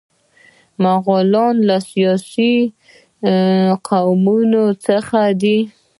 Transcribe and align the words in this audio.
مغولان 0.83 1.55
له 1.67 1.77
اسیایي 1.81 2.55
قومونو 3.87 4.63
څخه 4.85 5.19
دي. 5.41 5.59